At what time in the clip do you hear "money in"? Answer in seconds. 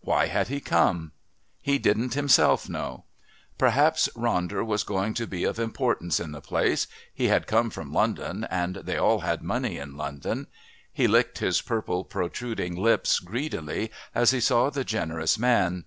9.42-9.94